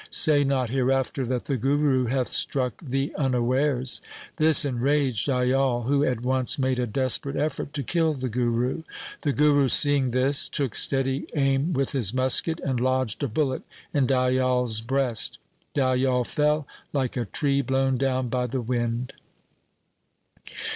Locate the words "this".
4.37-4.65, 10.09-10.49